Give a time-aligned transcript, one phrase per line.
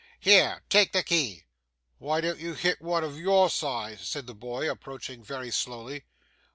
[0.19, 0.63] Here.
[0.67, 1.43] Take the key.'
[1.99, 6.05] 'Why don't you hit one of your size?' said the boy approaching very slowly.